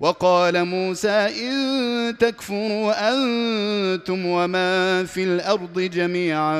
وقال 0.00 0.64
موسى 0.64 1.08
إن 1.08 2.18
تكفروا 2.18 3.12
أنتم 3.12 4.26
ومن 4.26 5.06
في 5.06 5.24
الأرض 5.24 5.80
جميعا 5.80 6.54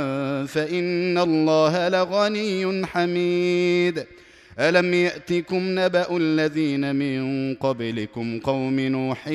فإن 0.44 1.18
الله 1.18 1.88
لغني 1.88 2.86
حميد. 2.86 4.06
ألم 4.58 4.94
يأتكم 4.94 5.78
نبأ 5.78 6.16
الذين 6.16 6.96
من 6.96 7.54
قبلكم 7.54 8.40
قوم 8.40 8.80
نوح 8.80 9.28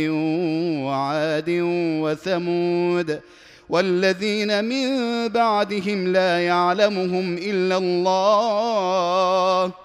وعاد 0.85 1.49
وثمود 2.01 3.19
والذين 3.69 4.65
من 4.65 4.87
بعدهم 5.27 6.07
لا 6.07 6.45
يعلمهم 6.45 7.37
إلا 7.37 7.77
الله 7.77 9.84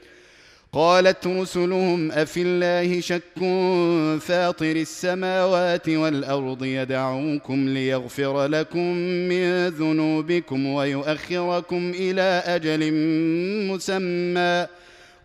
قالت 0.73 1.27
رسلهم 1.27 2.11
أفي 2.11 2.41
الله 2.41 3.01
شك 3.01 3.21
فاطر 4.21 4.75
السماوات 4.75 5.89
والأرض 5.89 6.63
يدعوكم 6.65 7.69
ليغفر 7.69 8.45
لكم 8.47 8.93
من 9.29 9.67
ذنوبكم 9.67 10.65
ويؤخركم 10.65 11.91
إلى 11.95 12.43
أجل 12.45 12.93
مسمى. 13.71 14.67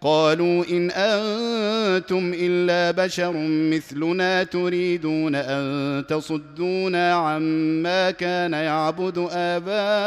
قالوا 0.01 0.65
إن 0.71 0.91
أنتم 0.91 2.33
إلا 2.35 3.05
بشر 3.05 3.33
مثلنا 3.47 4.43
تريدون 4.43 5.35
أن 5.35 6.05
تصدونا 6.09 7.15
عما 7.15 8.11
كان 8.11 8.53
يعبد 8.53 9.29
آباؤنا. 9.31 10.07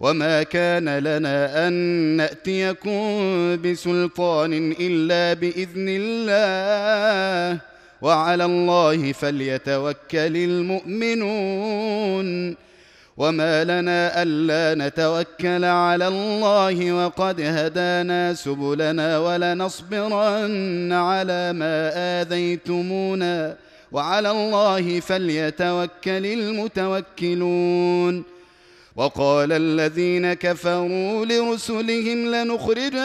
وما 0.00 0.42
كان 0.42 0.98
لنا 0.98 1.68
ان 1.68 1.72
ناتيكم 2.16 3.00
بسلطان 3.62 4.74
الا 4.80 5.40
باذن 5.40 5.86
الله 5.88 7.60
وعلى 8.02 8.44
الله 8.44 9.12
فليتوكل 9.12 10.36
المؤمنون 11.16 12.56
وما 13.16 13.64
لنا 13.64 14.22
الا 14.22 14.86
نتوكل 14.86 15.64
على 15.64 16.08
الله 16.08 16.92
وقد 16.92 17.40
هدانا 17.40 18.34
سبلنا 18.34 19.18
ولنصبرن 19.18 20.92
على 20.92 21.52
ما 21.52 21.90
اذيتمونا 22.22 23.56
وعلى 23.92 24.30
الله 24.30 25.00
فليتوكل 25.00 26.26
المتوكلون 26.26 28.24
وقال 29.00 29.52
الذين 29.52 30.34
كفروا 30.34 31.26
لرسلهم 31.26 32.34
لنخرجنكم 32.34 33.00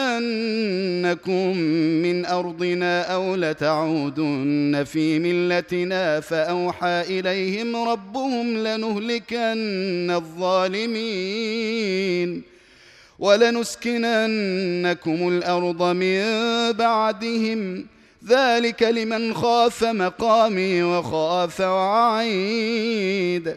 من 2.02 2.26
أرضنا 2.26 3.02
أو 3.02 3.36
لتعودن 3.36 4.84
في 4.92 5.18
ملتنا 5.18 6.20
فأوحى 6.20 7.00
إليهم 7.08 7.76
ربهم 7.76 8.56
لنهلكن 8.56 10.10
الظالمين 10.16 11.62
ولنسكننكم 13.18 14.08
الأرض 15.28 15.82
من 15.82 16.22
بعدهم 16.72 17.86
ذلك 18.28 18.82
لمن 18.82 19.34
خاف 19.34 19.84
مقامي 19.84 20.82
وخاف 20.82 21.60
وعيد 21.60 23.56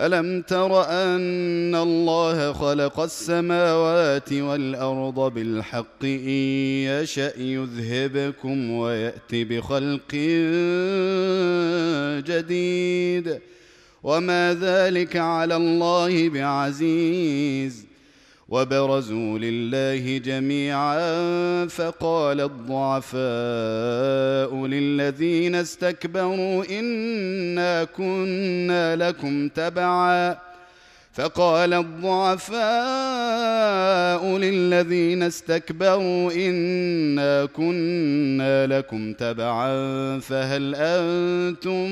ألم 0.00 0.42
تر 0.42 0.84
أن 0.84 1.74
الله 1.74 2.52
خلق 2.52 3.00
السماوات 3.00 4.32
والأرض 4.32 5.34
بالحق؟ 5.34 6.04
إن 6.04 6.28
يشأ 6.88 7.32
يذهبكم 7.38 8.70
ويأت 8.70 9.32
بخلق 9.32 10.14
جديد. 12.26 13.38
وما 14.02 14.56
ذلك 14.60 15.16
على 15.16 15.56
الله 15.56 16.28
بعزيز. 16.28 17.91
وبرزوا 18.52 19.38
لله 19.38 20.18
جميعا 20.18 21.66
فقال 21.66 22.40
الضعفاء 22.40 23.16
للذين 24.66 25.54
استكبروا 25.54 26.64
إنا 26.78 27.84
كنا 27.84 28.96
لكم 28.96 29.48
تبعا. 29.48 30.36
فقال 31.12 31.74
الضعفاء 31.74 32.56
للذين 34.38 35.22
استكبروا 35.22 36.32
إنا 36.32 37.44
كنا 37.44 38.66
لكم 38.66 39.12
تبعا. 39.12 40.18
فهل 40.20 40.74
أنتم 40.76 41.86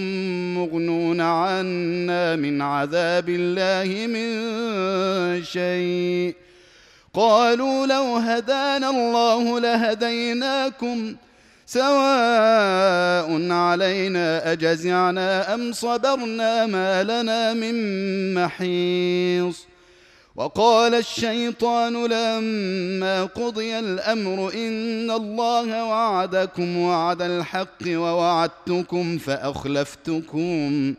مغنون 0.55 1.21
عنا 1.21 2.37
من 2.37 2.63
عذاب 2.63 3.29
الله 3.29 4.07
من 4.07 4.31
شيء؟ 5.45 6.50
قالوا 7.15 7.87
لو 7.87 8.17
هدانا 8.17 8.91
الله 8.91 9.61
لهديناكم 9.61 11.17
سواء 11.67 13.53
علينا 13.53 14.53
أجزعنا 14.53 15.55
أم 15.55 15.73
صبرنا 15.73 16.67
ما 16.67 17.03
لنا 17.03 17.53
من 17.55 17.75
محيص. 18.35 19.71
وقال 20.37 20.95
الشيطان 20.95 22.07
لما 22.07 23.25
قضي 23.25 23.79
الأمر 23.79 24.53
إن 24.55 25.11
الله 25.11 25.85
وعدكم 25.85 26.77
وعد 26.77 27.23
الحق 27.23 27.83
ووعدتكم 27.87 29.19
فأخلفتكم 29.19 30.95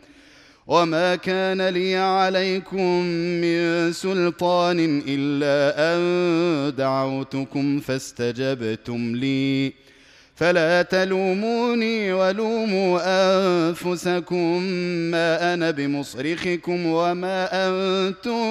وما 0.71 1.15
كان 1.15 1.62
لي 1.68 1.95
عليكم 1.95 3.03
من 3.44 3.94
سلطان 3.94 5.03
الا 5.07 5.95
ان 5.95 6.75
دعوتكم 6.75 7.79
فاستجبتم 7.79 9.15
لي. 9.15 9.73
فلا 10.35 10.81
تلوموني 10.81 12.13
ولوموا 12.13 13.00
انفسكم 13.06 14.63
ما 15.12 15.53
أنا 15.53 15.71
بمصرخكم 15.71 16.85
وما 16.85 17.50
أنتم 17.51 18.44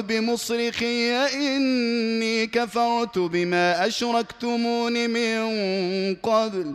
بمصرخي. 0.00 1.10
اني 1.16 2.46
كفرت 2.46 3.18
بما 3.18 3.86
اشركتمون 3.86 5.10
من 5.10 5.40
قبل. 6.14 6.74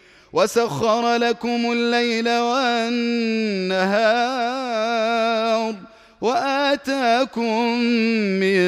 وسخر 0.33 1.15
لكم 1.15 1.71
الليل 1.71 2.27
والنهار 4.29 5.75
واتاكم 6.21 7.79
من 8.39 8.59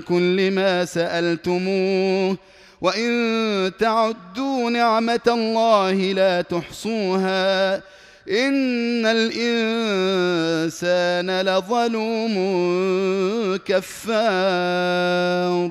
كل 0.00 0.50
ما 0.50 0.84
سالتموه 0.84 2.36
وان 2.80 3.72
تعدوا 3.78 4.70
نعمه 4.70 5.20
الله 5.28 5.92
لا 5.92 6.42
تحصوها 6.42 7.74
ان 8.28 9.06
الانسان 9.06 10.20
لظلوم 11.40 12.34
كفار 13.64 15.70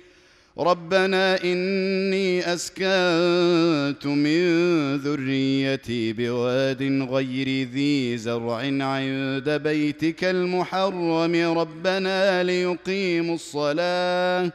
ربنا 0.57 1.43
اني 1.43 2.53
اسكنت 2.53 4.05
من 4.05 4.95
ذريتي 4.97 6.13
بواد 6.13 7.07
غير 7.11 7.67
ذي 7.67 8.17
زرع 8.17 8.55
عند 8.85 9.49
بيتك 9.63 10.23
المحرم 10.23 11.57
ربنا 11.57 12.43
ليقيموا 12.43 13.35
الصلاه 13.35 14.51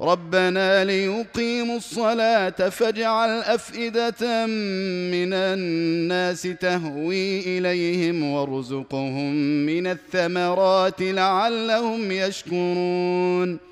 ربنا 0.00 0.84
ليقيموا 0.84 1.76
الصلاة 1.76 2.68
فاجعل 2.68 3.30
أفئدة 3.30 4.46
من 4.46 5.32
الناس 5.32 6.42
تهوي 6.42 7.58
إليهم 7.58 8.22
وارزقهم 8.22 9.34
من 9.66 9.86
الثمرات 9.86 11.02
لعلهم 11.02 12.12
يشكرون 12.12 13.71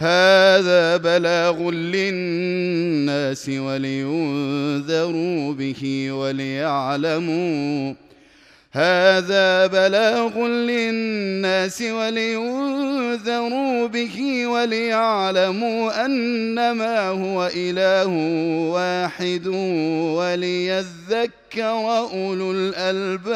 هذا 0.00 0.96
بلاغ 0.96 1.70
للناس 1.70 3.48
ولينذروا 3.48 5.54
به 5.54 6.12
وليعلموا. 6.12 7.94
هذا 8.72 9.66
بلاغ 9.66 10.46
للناس 10.46 11.82
ولينذروا 11.82 13.86
به 13.86 14.46
وليعلموا 14.46 16.04
أنما 16.04 17.08
هو 17.08 17.50
إله 17.56 18.08
واحد 18.70 19.46
وليذكر 20.16 21.98
أولو 22.12 22.52
الألباب. 22.52 23.28